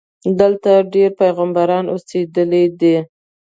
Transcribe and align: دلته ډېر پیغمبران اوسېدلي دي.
دلته 0.39 0.71
ډېر 0.93 1.09
پیغمبران 1.21 1.85
اوسېدلي 1.93 2.63
دي. 2.79 2.95